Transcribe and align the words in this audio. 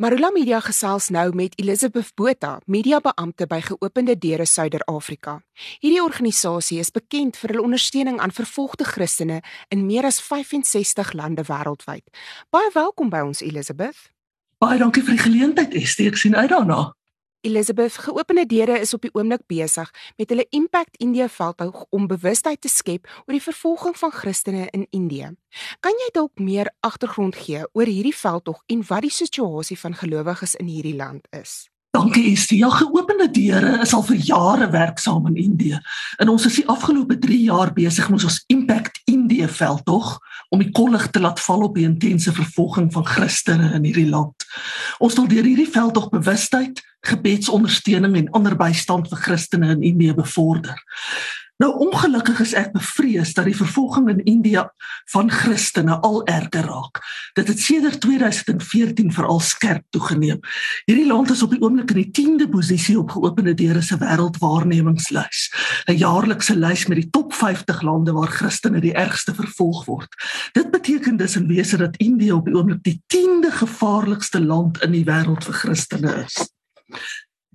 Marula 0.00 0.30
Media 0.32 0.62
gesels 0.64 1.10
nou 1.12 1.26
met 1.36 1.52
Elizabeth 1.60 2.14
Botha, 2.16 2.54
mediabeampte 2.64 3.44
by 3.44 3.58
Geopende 3.60 4.14
Deure 4.16 4.46
Suider-Afrika. 4.48 5.34
Hierdie 5.82 6.00
organisasie 6.00 6.78
is 6.80 6.88
bekend 6.88 7.36
vir 7.36 7.52
hul 7.52 7.66
ondersteuning 7.66 8.16
aan 8.16 8.32
vervolgde 8.32 8.86
Christene 8.88 9.42
in 9.68 9.84
meer 9.84 10.08
as 10.08 10.22
65 10.24 11.12
lande 11.12 11.44
wêreldwyd. 11.50 12.08
Baie 12.48 12.70
welkom 12.72 13.12
by 13.12 13.20
ons 13.28 13.44
Elizabeth. 13.44 14.08
Baie 14.56 14.80
dankie 14.80 15.04
vir 15.04 15.18
die 15.18 15.24
geleentheid. 15.26 15.76
Ek 15.76 16.16
sien 16.16 16.32
uit 16.32 16.48
daarna. 16.48 16.94
Elizabeth, 17.40 17.96
geopende 17.96 18.46
deure 18.46 18.78
is 18.80 18.92
op 18.92 19.06
die 19.06 19.12
oomblik 19.16 19.46
besig 19.48 19.88
met 20.20 20.28
hulle 20.28 20.44
Impact 20.52 20.98
India 21.00 21.28
veldtog 21.28 21.86
om 21.88 22.06
bewustheid 22.10 22.60
te 22.60 22.68
skep 22.68 23.08
oor 23.24 23.32
die 23.32 23.44
vervolging 23.44 23.96
van 23.96 24.12
Christene 24.12 24.66
in 24.76 24.84
Indië. 24.90 25.30
Kan 25.80 25.96
jy 26.04 26.10
dalk 26.12 26.36
meer 26.36 26.68
agtergrond 26.84 27.38
gee 27.40 27.64
oor 27.72 27.88
hierdie 27.88 28.16
veldtog 28.16 28.60
en 28.68 28.84
wat 28.88 29.06
die 29.08 29.14
situasie 29.14 29.78
van 29.80 29.96
gelowiges 29.96 30.58
in 30.60 30.68
hierdie 30.68 30.96
land 31.00 31.24
is? 31.32 31.70
Dankie 31.96 32.28
Estie. 32.30 32.60
Ja, 32.60 32.68
geopende 32.70 33.30
deure 33.32 33.80
is 33.82 33.94
al 33.96 34.04
vir 34.06 34.20
jare 34.28 34.68
werksaam 34.70 35.26
in 35.32 35.40
Indië. 35.40 35.80
En 36.22 36.28
ons 36.28 36.44
is 36.46 36.60
die 36.60 36.68
afgelope 36.68 37.16
3 37.18 37.40
jaar 37.48 37.72
besig 37.74 38.12
met 38.12 38.28
ons 38.28 38.44
Impact 38.52 39.00
Indië 39.40 39.56
veldtog 39.56 40.18
om 40.50 40.60
die 40.60 40.70
kollig 40.74 41.08
te 41.10 41.20
laat 41.20 41.40
val 41.40 41.62
op 41.64 41.74
die 41.74 41.86
intense 41.86 42.32
vervolging 42.32 42.90
van 42.92 43.06
Christene 43.06 43.72
in 43.74 43.84
hierdie 43.84 44.08
land. 44.08 44.44
Ons 44.98 45.16
wil 45.16 45.28
deur 45.30 45.46
hierdie 45.46 45.70
veldtog 45.70 46.10
bewustheid, 46.10 46.82
gebedsondersteuning 47.06 48.16
en 48.18 48.30
ander 48.36 48.56
bystand 48.56 49.08
vir 49.08 49.22
Christene 49.24 49.70
in 49.76 49.82
Indië 49.82 50.14
bevorder. 50.14 50.76
Nou 51.60 51.74
ongelukkig 51.76 52.38
is 52.40 52.54
ek 52.56 52.70
bevrees 52.72 53.34
dat 53.36 53.44
die 53.44 53.56
vervolging 53.56 54.06
in 54.08 54.22
India 54.24 54.62
van 55.12 55.28
Christene 55.30 55.98
al 56.00 56.22
erger 56.24 56.64
raak. 56.64 57.02
Dit 57.36 57.50
het 57.52 57.60
sedert 57.60 58.00
2014 58.00 59.12
veral 59.12 59.42
skerp 59.44 59.84
toegeneem. 59.92 60.40
Hierdie 60.88 61.06
land 61.06 61.30
is 61.30 61.42
op 61.44 61.52
die 61.52 61.60
oomblik 61.60 61.92
in 61.92 62.00
die 62.00 62.08
10de 62.16 62.48
posisie 62.48 62.96
op 62.98 63.12
geopende 63.12 63.52
deure 63.54 63.82
se 63.84 63.98
wêreldwaarnemingslys, 64.00 65.42
'n 65.84 66.00
jaarlikse 66.00 66.56
lys 66.56 66.86
met 66.86 67.02
die 67.02 67.10
top 67.10 67.34
50 67.36 67.82
lande 67.82 68.12
waar 68.16 68.32
Christene 68.32 68.80
die 68.80 68.96
ergste 68.96 69.34
vervolg 69.34 69.84
word. 69.84 70.08
Dit 70.52 70.70
beteken 70.70 71.16
dus 71.16 71.36
in 71.36 71.46
wese 71.46 71.76
dat 71.76 71.96
India 71.96 72.34
op 72.34 72.44
die 72.44 72.54
oomblik 72.54 72.82
die 72.82 73.02
10de 73.06 73.52
gevaarlikste 73.52 74.40
land 74.40 74.80
in 74.82 74.92
die 74.92 75.04
wêreld 75.04 75.44
vir 75.44 75.54
Christene 75.54 76.24
is. 76.24 76.40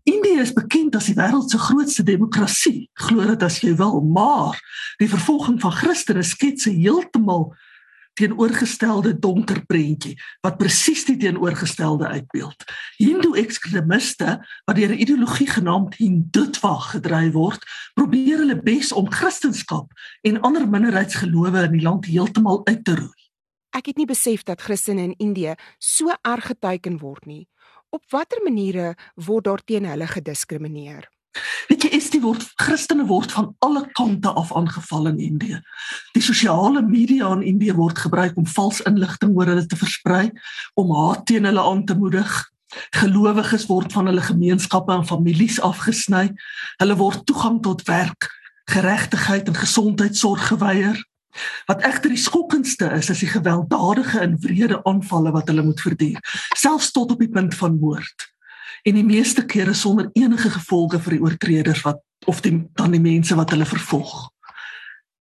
Indië 0.05 0.39
is 0.39 0.53
bekend 0.53 0.95
as 0.95 1.07
die 1.09 1.15
wêreld 1.17 1.49
se 1.49 1.57
grootste 1.57 2.03
demokrasie, 2.05 2.89
glo 2.93 3.25
dit 3.25 3.43
as 3.43 3.57
jy 3.63 3.71
wil, 3.79 4.03
maar 4.05 4.59
die 5.01 5.09
vervolging 5.09 5.57
van 5.63 5.73
Christene 5.73 6.21
skets 6.23 6.67
'n 6.69 6.77
heeltemal 6.77 7.55
teenoorgestelde 8.13 9.15
donker 9.19 9.63
prentjie 9.65 10.13
wat 10.45 10.57
presies 10.57 11.03
die 11.07 11.17
teenoorgestelde 11.17 12.07
uitbeeld. 12.07 12.63
Hindu 12.97 13.33
ekstremiste 13.41 14.37
wat 14.65 14.75
deur 14.75 14.93
'n 14.93 15.01
ideologie 15.01 15.47
genaamd 15.47 15.95
Hindutva 15.95 16.75
gedryf 16.93 17.33
word, 17.33 17.65
probeer 17.93 18.37
hulle 18.37 18.61
bes 18.61 18.91
om 18.91 19.11
Christendom 19.11 19.87
en 20.21 20.41
ander 20.41 20.69
minderheidsgelowe 20.69 21.63
in 21.63 21.71
die 21.71 21.81
land 21.81 22.05
heeltemal 22.05 22.65
uit 22.65 22.83
te 22.83 22.95
roei. 22.95 23.23
Ek 23.75 23.85
het 23.85 23.97
nie 23.97 24.07
besef 24.07 24.43
dat 24.43 24.61
Christene 24.61 25.01
in 25.01 25.15
Indië 25.17 25.55
so 25.79 26.13
erg 26.21 26.45
geteiken 26.45 26.99
word 26.99 27.25
nie. 27.25 27.47
Op 27.95 28.03
watter 28.11 28.41
maniere 28.43 28.95
word 29.15 29.45
daar 29.47 29.61
teen 29.63 29.85
hulle 29.87 30.07
gediskrimineer? 30.09 31.05
Weet 31.69 31.85
jy, 31.85 31.91
is 31.95 32.09
die 32.11 32.19
woord 32.23 32.43
Christene 32.59 33.05
word 33.07 33.31
van 33.31 33.53
alle 33.63 33.85
kante 33.95 34.31
af 34.35 34.51
aangeval 34.55 35.07
in 35.13 35.21
Indië. 35.23 35.61
Die 36.15 36.23
sosiale 36.23 36.83
media 36.83 37.31
in 37.37 37.45
Indië 37.53 37.75
word 37.77 38.01
gebruik 38.03 38.35
om 38.39 38.47
vals 38.51 38.81
inligting 38.89 39.31
oor 39.35 39.47
hulle 39.51 39.63
te 39.65 39.79
versprei, 39.79 40.27
om 40.75 40.91
haat 40.95 41.23
teen 41.31 41.47
hulle 41.47 41.63
aan 41.63 41.85
te 41.87 41.95
moedig. 41.95 42.35
Gelowiges 42.99 43.67
word 43.71 43.95
van 43.95 44.11
hulle 44.11 44.23
gemeenskappe 44.27 44.91
en 44.91 45.07
families 45.07 45.61
afgesny. 45.63 46.27
Hulle 46.83 46.99
word 46.99 47.23
toegang 47.29 47.61
tot 47.63 47.87
werk, 47.87 48.27
geregtigheid 48.71 49.47
en 49.47 49.61
gesondheidsorg 49.63 50.49
geweier. 50.51 50.99
Wat 51.67 51.83
egter 51.83 52.13
die 52.13 52.21
skokkendste 52.21 52.91
is, 52.97 53.09
is 53.09 53.23
die 53.23 53.31
gewelddadige 53.31 54.19
en 54.19 54.37
wrede 54.41 54.79
aanvalle 54.83 55.33
wat 55.35 55.49
hulle 55.51 55.65
moet 55.65 55.81
verduur, 55.81 56.21
selfs 56.55 56.91
tot 56.95 57.11
op 57.11 57.19
die 57.19 57.31
punt 57.31 57.55
van 57.55 57.79
moord. 57.79 58.29
En 58.85 58.97
die 58.99 59.05
meeste 59.05 59.45
kere 59.45 59.73
sonder 59.73 60.09
enige 60.13 60.49
gevolge 60.49 60.99
vir 61.01 61.17
die 61.17 61.23
oortreders 61.23 61.81
wat 61.87 62.03
of 62.29 62.41
die 62.41 62.53
dan 62.77 62.93
die 62.93 63.01
mense 63.01 63.35
wat 63.35 63.51
hulle 63.53 63.65
vervolg. 63.65 64.29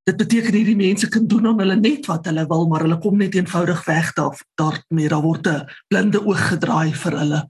Dit 0.08 0.16
beteken 0.16 0.54
hierdie 0.56 0.76
mense 0.78 1.08
kan 1.12 1.26
doen 1.28 1.50
aan 1.50 1.58
hulle 1.60 1.76
net 1.76 2.06
wat 2.08 2.24
hulle 2.26 2.46
wil, 2.48 2.64
maar 2.70 2.86
hulle 2.86 2.96
kom 3.02 3.18
net 3.20 3.34
eenvoudig 3.36 3.82
weg 3.84 4.12
daar 4.16 4.38
daarmee. 4.56 5.10
Daar 5.12 5.22
word 5.22 5.50
blinde 5.92 6.22
oog 6.24 6.46
gedraai 6.54 6.94
vir 6.96 7.18
hulle. 7.18 7.40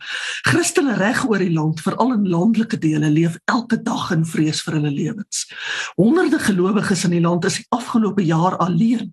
Christene 0.49 0.97
reg 0.99 1.23
oor 1.29 1.39
die 1.39 1.53
land, 1.55 1.81
veral 1.81 2.17
in 2.17 2.27
landelike 2.29 2.79
dele, 2.83 3.11
leef 3.11 3.39
elke 3.45 3.79
dag 3.83 4.11
in 4.17 4.27
vrees 4.27 4.65
vir 4.67 4.81
hulle 4.81 4.91
lewens. 4.91 5.47
Honderde 5.95 6.43
gelowiges 6.43 7.07
in 7.07 7.15
die 7.15 7.23
land 7.23 7.47
is 7.47 7.61
die 7.63 7.67
afgelope 7.71 8.27
jaar 8.27 8.59
alleen 8.59 9.13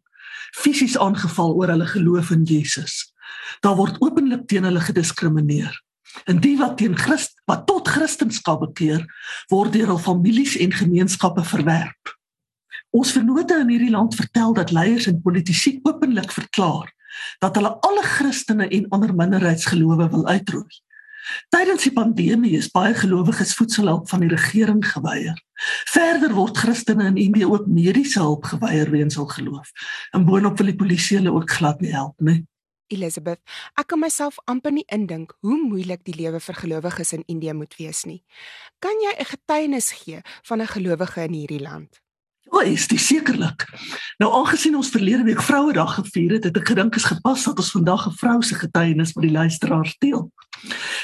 fisies 0.57 0.97
aangeval 0.97 1.53
oor 1.59 1.75
hulle 1.75 1.87
geloof 1.93 2.31
in 2.33 2.43
Jesus. 2.43 3.13
Daar 3.61 3.77
word 3.77 4.01
openlik 4.01 4.47
teen 4.47 4.65
hulle 4.65 4.81
gediskrimineer. 4.81 5.75
En 6.25 6.39
die 6.41 6.55
wat 6.57 6.77
teen 6.81 6.97
Christ 6.97 7.37
wat 7.45 7.67
tot 7.69 7.87
Christendom 7.87 8.59
bekeer, 8.65 9.05
word 9.51 9.73
deur 9.73 9.93
hul 9.93 10.01
families 10.01 10.57
en 10.57 10.73
gemeenskappe 10.73 11.43
verwerp. 11.45 12.16
Ons 12.95 13.11
vennote 13.11 13.59
in 13.59 13.69
hierdie 13.69 13.91
land 13.91 14.15
vertel 14.15 14.53
dat 14.53 14.71
leiers 14.71 15.07
en 15.07 15.21
politici 15.21 15.79
openlik 15.83 16.31
verklaar 16.31 16.93
dat 17.39 17.55
hulle 17.55 17.79
alle 17.81 18.03
Christene 18.03 18.67
en 18.67 18.89
ander 18.89 19.15
minderheidsgelowe 19.15 20.09
wil 20.09 20.27
uitroei. 20.27 20.81
Tydens 21.51 21.83
die 21.83 21.91
pandemie 21.91 22.53
is 22.55 22.69
baie 22.71 22.93
gelowiges 22.95 23.53
voedselhulp 23.57 24.07
van 24.09 24.23
die 24.23 24.31
regering 24.31 24.79
geweier. 24.85 25.35
Verder 25.91 26.31
word 26.35 26.57
Christene 26.57 27.09
in 27.11 27.17
Indië 27.19 27.49
ook 27.49 27.67
mediese 27.67 28.21
hulp 28.23 28.47
geweier 28.47 28.91
weens 28.93 29.17
hul 29.19 29.27
geloof. 29.33 29.73
En 30.15 30.25
boonop 30.25 30.57
wil 30.61 30.71
die 30.71 30.79
polisie 30.79 31.17
hulle 31.17 31.33
ook 31.35 31.51
glad 31.51 31.81
nie 31.83 31.91
help 31.91 32.15
nie. 32.23 32.45
Elizabeth, 32.87 33.41
ek 33.75 33.89
kan 33.91 33.99
myself 33.99 34.37
amper 34.47 34.71
nie 34.71 34.85
indink 34.87 35.33
hoe 35.43 35.57
moeilik 35.59 36.05
die 36.07 36.15
lewe 36.15 36.39
vir 36.39 36.55
gelowiges 36.55 37.11
in 37.17 37.25
Indië 37.27 37.53
moet 37.53 37.75
wees 37.75 38.05
nie. 38.07 38.23
Kan 38.79 38.95
jy 39.03 39.11
'n 39.19 39.31
getuienis 39.35 39.91
gee 39.91 40.21
van 40.47 40.61
'n 40.61 40.67
gelowige 40.67 41.23
in 41.23 41.33
hierdie 41.33 41.59
land? 41.59 42.06
O, 42.49 42.59
is 42.59 42.87
dit 42.87 42.99
sekerlik. 42.99 43.67
Nou 44.17 44.31
aangesien 44.33 44.75
ons 44.75 44.89
verlede 44.89 45.23
week 45.23 45.41
Vrouedag 45.41 45.95
gevier 45.99 46.37
het, 46.37 46.43
het 46.43 46.57
ek 46.57 46.71
gedink 46.71 46.95
is 46.95 47.07
gepas 47.09 47.43
dat 47.43 47.59
ons 47.59 47.71
vandag 47.71 48.07
'n 48.07 48.17
vrou 48.17 48.41
se 48.41 48.55
getuienis 48.55 49.13
met 49.13 49.23
die 49.23 49.35
luisteraars 49.35 49.95
deel. 49.99 50.31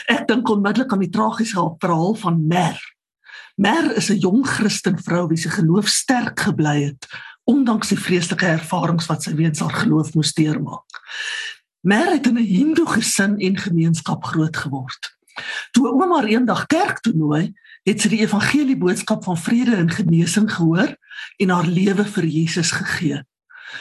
Ek 0.07 0.27
dink 0.27 0.49
onmiddellik 0.49 0.91
aan 0.91 1.03
die 1.03 1.09
tragiese 1.09 1.75
verhaal 1.79 2.15
van 2.15 2.47
Mer. 2.47 2.79
Mer 3.55 3.95
is 3.95 4.09
'n 4.09 4.19
jong 4.19 4.47
Christen 4.47 4.97
vrou 4.97 5.27
wie 5.27 5.37
se 5.37 5.49
geloof 5.49 5.87
sterk 5.87 6.39
gebly 6.39 6.83
het 6.83 7.07
ondanks 7.43 7.89
die 7.91 7.99
vreeslike 7.99 8.45
ervarings 8.45 9.07
wat 9.09 9.23
sy 9.23 9.33
weens 9.35 9.59
haar 9.59 9.73
geloof 9.83 10.13
moes 10.13 10.33
deurmaak. 10.33 11.01
Mer 11.83 12.11
het 12.11 12.27
in 12.27 12.37
'n 12.39 12.45
Hindoe 12.45 12.87
gesin 12.87 13.37
en 13.37 13.57
gemeenskap 13.57 14.23
groot 14.23 14.57
geword. 14.57 15.17
Toe 15.71 15.87
ouma 15.87 16.15
haar 16.15 16.29
eendag 16.29 16.65
kerk 16.65 16.99
toe 16.99 17.13
nooi, 17.13 17.53
het 17.83 18.01
sy 18.01 18.09
die 18.09 18.21
evangelie 18.21 18.77
boodskap 18.77 19.23
van 19.23 19.37
vrede 19.37 19.75
en 19.75 19.89
genesing 19.89 20.51
gehoor 20.51 20.95
en 21.37 21.49
haar 21.49 21.65
lewe 21.65 22.05
vir 22.05 22.25
Jesus 22.25 22.71
gegee. 22.71 23.23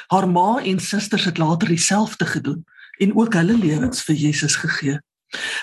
Haar 0.07 0.29
ma 0.29 0.63
en 0.63 0.81
susters 0.81 1.25
het 1.25 1.39
later 1.39 1.69
dieselfde 1.69 2.27
gedoen 2.27 2.65
en 2.99 3.17
ook 3.17 3.35
hulle 3.35 3.59
lewens 3.59 4.03
vir 4.03 4.15
Jesus 4.15 4.57
gegee. 4.57 4.99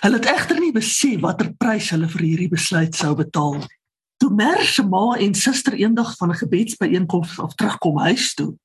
Hulle 0.02 0.18
het 0.18 0.26
egter 0.26 0.60
nie 0.60 0.72
besef 0.74 1.20
watter 1.22 1.54
prys 1.58 1.90
hulle 1.94 2.10
vir 2.10 2.26
hierdie 2.26 2.50
besluit 2.50 2.96
sou 2.96 3.14
betaal 3.16 3.60
nie. 3.62 3.76
Toe 4.20 4.32
Merse 4.36 4.84
ma 4.84 5.16
en 5.16 5.36
suster 5.36 5.78
eendag 5.80 6.16
van 6.18 6.32
'n 6.32 6.42
gebedsbyeenkoms 6.42 7.40
af 7.40 7.56
terugkom 7.56 8.00
huis 8.00 8.34
toe, 8.34 8.58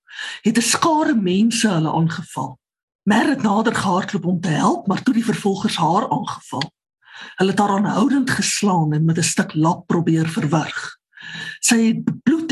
het 0.43 0.59
'n 0.59 0.71
skare 0.75 1.15
mense 1.15 1.69
hulle 1.69 1.93
aangeval. 1.93 2.59
Mer 3.03 3.29
het 3.29 3.43
nader 3.43 3.75
gehardloop 3.75 4.25
om 4.25 4.41
te 4.41 4.49
help, 4.49 4.87
maar 4.87 5.03
toe 5.03 5.15
die 5.15 5.25
vervolgers 5.25 5.77
haar 5.77 6.11
aangeval. 6.11 6.73
Hulle 7.37 7.51
het 7.51 7.59
haar 7.59 7.77
aanhoudend 7.77 8.31
geslaan 8.31 8.93
en 8.93 9.05
met 9.05 9.19
'n 9.19 9.23
stuk 9.23 9.55
lap 9.55 9.87
probeer 9.87 10.29
verwrig. 10.29 10.99
Sy 11.61 11.77
het 11.87 12.05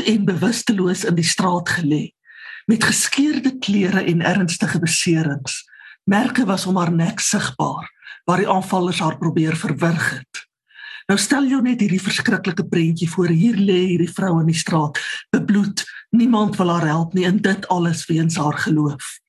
en 0.05 0.25
bewusteloos 0.25 1.03
in 1.03 1.15
die 1.15 1.27
straat 1.27 1.69
gelê 1.69 2.11
met 2.65 2.83
geskeurde 2.83 3.57
klere 3.59 4.03
en 4.07 4.21
ernstige 4.21 4.79
beserings. 4.79 5.63
Merke 6.03 6.45
was 6.45 6.65
om 6.65 6.77
haar 6.79 6.93
nek 6.93 7.19
sigbaar 7.19 7.89
waar 8.23 8.39
die 8.39 8.49
aanvallers 8.49 8.99
haar 9.03 9.17
probeer 9.17 9.55
verwrig 9.59 10.09
het. 10.11 10.43
Nou 11.11 11.19
stel 11.19 11.47
jou 11.51 11.59
net 11.61 11.81
hierdie 11.83 12.01
verskriklike 12.01 12.63
prentjie 12.71 13.09
voor. 13.11 13.27
Hier 13.27 13.57
lê 13.59 13.81
hierdie 13.89 14.11
vrou 14.11 14.37
in 14.39 14.47
die 14.47 14.55
straat, 14.55 14.99
bebloed. 15.35 15.83
Niemand 16.15 16.55
wil 16.55 16.71
haar 16.71 16.87
help 16.87 17.17
nie 17.17 17.25
en 17.27 17.41
dit 17.43 17.67
alles 17.67 18.05
weens 18.07 18.39
haar 18.39 18.57
geloof. 18.63 19.19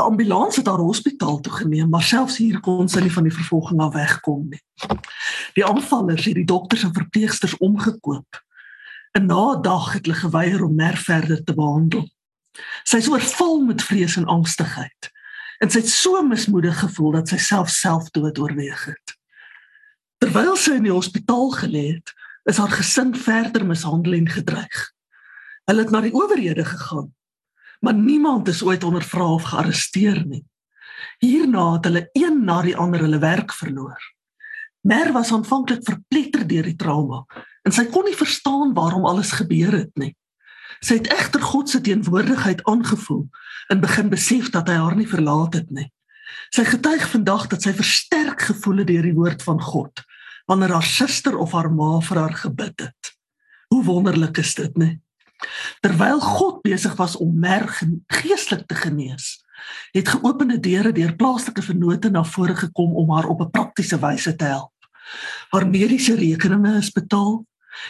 'n 0.00 0.02
ambulans 0.02 0.56
het 0.56 0.66
haar 0.66 0.78
hospitaal 0.78 1.40
toe 1.40 1.52
geneem, 1.52 1.88
maar 1.88 2.02
selfs 2.02 2.36
hier 2.36 2.60
kon 2.60 2.88
sy 2.88 3.00
nie 3.00 3.12
van 3.12 3.22
die 3.22 3.34
vervolging 3.34 3.80
af 3.80 3.92
wegkom 3.94 4.48
nie. 4.48 4.62
Die 5.54 5.66
aanvallers 5.66 6.24
het 6.24 6.34
die 6.34 6.44
dokters 6.44 6.82
en 6.82 6.94
verpleegsters 6.94 7.56
omgekoop. 7.56 8.42
En 9.10 9.26
na 9.26 9.56
'n 9.56 9.62
dag 9.62 9.92
het 9.92 10.06
hulle 10.06 10.18
geweier 10.18 10.64
om 10.64 10.74
mer 10.74 10.96
verder 10.96 11.44
te 11.44 11.54
behandel. 11.54 12.10
Sy 12.82 12.96
is 12.96 13.08
oorval 13.08 13.60
met 13.60 13.82
vrees 13.82 14.16
en 14.16 14.26
angstigheid. 14.26 15.10
en 15.60 15.70
sy 15.70 15.82
het 15.82 15.90
so 15.92 16.22
mismoedig 16.24 16.78
gevoel 16.80 17.18
dat 17.18 17.28
sy 17.28 17.36
self 17.36 17.68
selfdood 17.68 18.38
oorweeg 18.40 18.84
het. 18.84 19.12
Terwyl 20.16 20.56
sy 20.56 20.78
in 20.78 20.86
die 20.88 20.94
hospitaal 20.94 21.50
gelê 21.52 21.82
het, 21.98 22.14
is 22.48 22.56
haar 22.56 22.72
gesin 22.72 23.12
verder 23.16 23.66
mishandel 23.68 24.16
en 24.16 24.28
gedreig. 24.28 24.86
Hulle 25.68 25.84
het 25.84 25.92
na 25.92 26.00
die 26.00 26.14
owerhede 26.16 26.64
gegaan, 26.64 27.10
maar 27.84 27.94
niemand 27.94 28.48
is 28.48 28.62
ooit 28.64 28.84
ondervra 28.84 29.26
of 29.34 29.50
gearresteer 29.52 30.24
nie. 30.24 30.46
Hierna 31.20 31.74
het 31.74 31.90
hulle 31.90 32.08
een 32.16 32.40
na 32.44 32.62
die 32.64 32.76
ander 32.76 33.04
hulle 33.04 33.20
werk 33.20 33.52
verloor. 33.52 34.00
Mer 34.80 35.12
was 35.12 35.32
aanvanklik 35.32 35.84
verpletter 35.84 36.46
deur 36.48 36.72
die 36.72 36.76
trauma 36.76 37.26
en 37.62 37.72
sy 37.72 37.84
kon 37.92 38.04
nie 38.08 38.16
verstaan 38.16 38.74
waarom 38.74 39.06
alles 39.06 39.32
gebeur 39.36 39.72
het 39.72 39.92
nie. 40.00 40.14
Sy 40.80 41.00
het 41.00 41.10
egter 41.12 41.42
God 41.44 41.68
se 41.68 41.80
teenwoordigheid 41.84 42.64
aangevoel 42.64 43.26
en 43.68 43.82
begin 43.82 44.08
besef 44.12 44.50
dat 44.54 44.68
hy 44.68 44.78
haar 44.80 44.96
nie 44.96 45.08
verlaat 45.08 45.58
het 45.58 45.70
nie. 45.70 45.90
Sy 46.54 46.64
getuig 46.64 47.04
vandag 47.10 47.46
dat 47.52 47.66
sy 47.66 47.74
versterk 47.76 48.48
gevoel 48.48 48.82
het 48.82 48.88
deur 48.90 49.06
die 49.06 49.16
woord 49.16 49.44
van 49.46 49.60
God 49.62 50.04
wanneer 50.50 50.72
haar 50.74 50.86
suster 50.86 51.36
of 51.38 51.52
haar 51.54 51.68
ma 51.70 52.00
vir 52.02 52.18
haar 52.18 52.32
gebid 52.34 52.80
het. 52.82 53.10
Hoe 53.70 53.84
wonderlik 53.86 54.40
is 54.42 54.54
dit, 54.58 54.72
nie? 54.82 54.96
Terwyl 55.84 56.18
God 56.20 56.58
besig 56.64 56.96
was 56.98 57.14
om 57.16 57.36
merg 57.38 57.78
geestelik 58.10 58.66
te 58.66 58.74
genees, 58.74 59.36
het 59.94 60.10
geopende 60.10 60.58
deure 60.60 60.90
deur 60.96 61.14
plaaslike 61.16 61.62
vennote 61.62 62.10
na 62.10 62.24
vore 62.26 62.56
gekom 62.56 62.96
om 62.98 63.14
haar 63.14 63.28
op 63.30 63.40
'n 63.46 63.50
praktiese 63.50 64.00
wyse 64.02 64.34
te 64.36 64.44
help. 64.44 64.74
Haar 65.50 65.68
mediese 65.68 66.14
rekeninge 66.14 66.76
is 66.78 66.90
betaal 66.90 67.46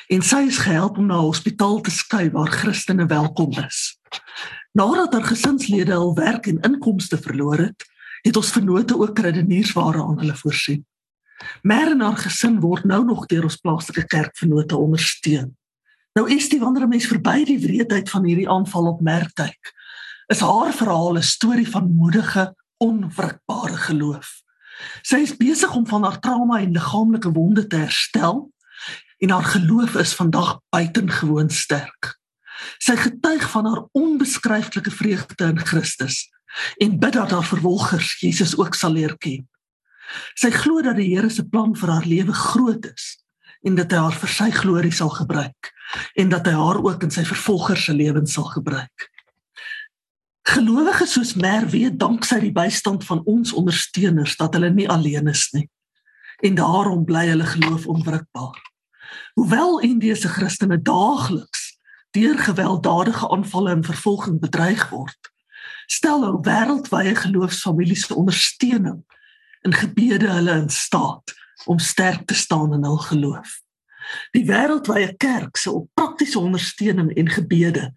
en 0.09 0.23
sy 0.23 0.47
is 0.47 0.59
gehelp 0.59 0.99
om 0.99 1.07
na 1.07 1.19
'n 1.19 1.31
hospitaal 1.31 1.81
te 1.81 1.91
skuif 1.91 2.33
waar 2.33 2.51
Christene 2.51 3.07
welkom 3.07 3.53
is. 3.53 3.99
Nadat 4.73 5.13
haar 5.13 5.25
gesinslede 5.25 5.93
hul 5.93 6.15
werk 6.15 6.47
en 6.47 6.61
inkomste 6.61 7.19
verloor 7.19 7.59
het, 7.59 7.85
het 8.23 8.37
ons 8.37 8.53
vennote 8.53 8.99
ook 8.99 9.19
redeniersware 9.19 10.03
aan 10.03 10.19
hulle 10.19 10.37
voorsien. 10.37 10.87
Maar 11.63 11.91
en 11.91 12.01
haar 12.01 12.17
gesin 12.17 12.61
word 12.61 12.85
nou 12.85 13.05
nog 13.05 13.27
deur 13.27 13.43
ons 13.49 13.57
plaaslike 13.57 14.05
kerkvennote 14.07 14.77
ondersteun. 14.77 15.57
Nou 16.13 16.27
is 16.31 16.49
dit 16.49 16.61
wanneer 16.61 16.83
'n 16.85 16.89
mens 16.89 17.07
verby 17.07 17.45
die 17.45 17.59
wreedheid 17.59 18.11
van 18.11 18.25
hierdie 18.25 18.49
aanval 18.49 18.87
op 18.87 19.01
Merktyk, 19.01 19.73
is 20.27 20.41
haar 20.41 20.73
verhaal 20.73 21.17
'n 21.17 21.23
storie 21.23 21.69
van 21.69 21.93
moedige, 21.93 22.55
onwrikbare 22.77 23.77
geloof. 23.77 24.43
Sy 25.03 25.17
is 25.17 25.37
besig 25.37 25.75
om 25.75 25.87
van 25.87 26.05
haar 26.05 26.21
trauma 26.21 26.61
en 26.61 26.73
liggaamlike 26.73 27.33
wonde 27.33 27.67
te 27.67 27.77
herstel 27.77 28.53
en 29.21 29.31
haar 29.31 29.45
geloof 29.45 29.95
is 30.01 30.15
vandag 30.17 30.59
buitengewoon 30.73 31.51
sterk. 31.51 32.17
Sy 32.81 32.97
getuig 32.97 33.45
van 33.51 33.67
haar 33.67 33.83
onbeskryflike 33.93 34.91
vreugde 34.91 35.45
in 35.45 35.61
Christus 35.61 36.29
en 36.77 36.99
bid 36.99 37.13
dat 37.13 37.31
haar 37.31 37.45
vervolgers 37.45 38.17
Jesus 38.21 38.57
ook 38.59 38.75
sal 38.75 38.97
leer 38.97 39.17
ken. 39.19 39.45
Sy 40.35 40.51
glo 40.51 40.83
dat 40.83 40.97
die 40.99 41.13
Here 41.13 41.31
se 41.31 41.45
plan 41.47 41.77
vir 41.77 41.93
haar 41.93 42.07
lewe 42.09 42.33
groot 42.33 42.89
is 42.89 43.21
en 43.63 43.77
dat 43.77 43.93
hy 43.93 44.01
haar 44.01 44.17
vir 44.17 44.33
sy 44.33 44.49
glorie 44.57 44.95
sal 44.95 45.13
gebruik 45.15 45.73
en 46.19 46.33
dat 46.33 46.49
hy 46.49 46.57
haar 46.57 46.81
ook 46.83 47.05
in 47.05 47.13
sy 47.15 47.25
vervolgers 47.29 47.85
se 47.85 47.95
lewens 47.95 48.35
sal 48.35 48.49
gebruik. 48.51 49.11
Gelowiges 50.51 51.13
soos 51.15 51.35
Mer 51.39 51.69
weet 51.69 51.99
danksy 52.01 52.41
die 52.41 52.55
bystand 52.55 53.05
van 53.07 53.21
ons 53.29 53.53
ondersteuners 53.53 54.39
dat 54.41 54.57
hulle 54.57 54.73
nie 54.75 54.89
alleen 54.89 55.29
is 55.31 55.51
nie. 55.53 55.69
En 56.41 56.57
daarom 56.57 57.05
bly 57.05 57.27
hulle 57.29 57.47
geloof 57.47 57.87
onwrikbaar. 57.87 58.70
Hoewel 59.35 59.81
Indiese 59.81 60.29
Christene 60.29 60.83
daagliks 60.83 61.79
deur 62.11 62.39
gewelddadige 62.39 63.29
aanvalle 63.31 63.71
en 63.71 63.85
vervolging 63.85 64.41
bedreig 64.41 64.89
word, 64.91 65.31
stel 65.87 66.25
hul 66.27 66.41
wêreldwye 66.47 67.15
geloofsfamilies 67.15 68.07
se 68.07 68.15
ondersteuning 68.15 69.03
in 69.63 69.75
gebede 69.75 70.31
hulle 70.31 70.57
in 70.65 70.71
staat 70.71 71.35
om 71.71 71.79
sterk 71.79 72.27
te 72.27 72.35
staan 72.35 72.75
in 72.75 72.85
hul 72.85 72.99
geloof. 73.07 73.61
Die 74.35 74.45
wêreldwye 74.49 75.15
kerk 75.23 75.57
se 75.57 75.73
praktiese 75.95 76.39
ondersteuning 76.39 77.13
en 77.15 77.29
gebede 77.31 77.91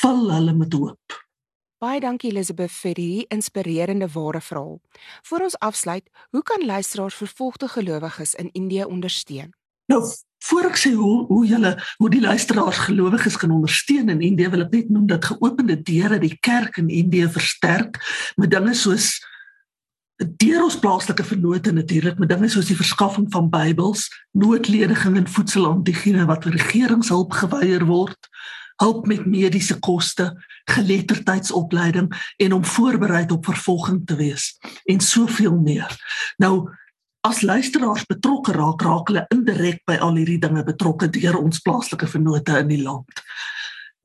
vul 0.00 0.30
hulle 0.32 0.54
met 0.56 0.72
hoop. 0.72 1.18
Baie 1.78 2.00
dankie 2.02 2.32
Elisabeth 2.32 2.72
vir 2.74 2.88
hierdie 2.90 3.26
inspirerende 3.30 4.08
ware 4.10 4.40
verhaal. 4.42 4.80
Voor 5.28 5.44
ons 5.46 5.58
afsluit, 5.62 6.08
hoe 6.30 6.42
kan 6.42 6.64
luisteraars 6.66 7.14
vervolgde 7.14 7.68
gelowiges 7.68 8.34
in 8.34 8.50
Indië 8.52 8.84
ondersteun? 8.84 9.57
Nou, 9.88 10.02
voor 10.48 10.68
ek 10.68 10.76
sê 10.78 10.92
hoe 10.94 11.24
hoe 11.26 11.46
julle 11.48 11.72
hoe 11.98 12.10
die 12.12 12.20
luisteraars 12.22 12.84
gelowiges 12.86 13.38
kan 13.40 13.54
ondersteun 13.54 14.12
in 14.12 14.20
Indië, 14.20 14.50
wil 14.52 14.66
ek 14.66 14.76
net 14.76 14.92
noem 14.92 15.08
dat 15.10 15.24
geopende 15.32 15.78
deure 15.82 16.20
die 16.22 16.36
kerk 16.44 16.78
in 16.78 16.92
Indië 16.92 17.28
versterk 17.32 17.98
met 18.36 18.52
dinge 18.52 18.76
soos 18.78 19.16
deur 20.18 20.64
ons 20.64 20.78
plaaslike 20.82 21.24
vennote 21.24 21.72
natuurlik 21.72 22.18
met 22.18 22.30
dinge 22.32 22.48
soos 22.50 22.66
die 22.66 22.78
verskaffing 22.78 23.28
van 23.30 23.50
Bybels, 23.52 24.08
noodlediging 24.34 25.16
en 25.20 25.28
voedsel 25.30 25.68
aan 25.68 25.84
diegene 25.86 26.26
wat 26.26 26.48
regeringshulp 26.50 27.36
geweier 27.38 27.84
word, 27.86 28.30
hulp 28.82 29.06
met 29.06 29.26
mediese 29.26 29.78
koste, 29.78 30.32
geletterdheidsopleiding 30.70 32.10
en 32.36 32.52
om 32.52 32.64
voorberei 32.64 33.24
op 33.30 33.46
vervolging 33.46 34.02
te 34.06 34.18
wees 34.18 34.56
en 34.90 35.00
soveel 35.00 35.54
meer. 35.62 35.94
Nou 36.42 36.68
as 37.26 37.42
luisteraars 37.42 38.06
betrokke 38.06 38.52
raak, 38.52 38.82
raak 38.82 39.10
hulle 39.10 39.24
indirek 39.34 39.82
by 39.88 39.98
al 40.02 40.16
hierdie 40.18 40.40
dinge 40.40 40.62
betrokke 40.64 41.08
deur 41.10 41.38
ons 41.40 41.60
plaaslike 41.64 42.06
vennote 42.06 42.58
in 42.62 42.70
die 42.70 42.82
land. 42.82 43.22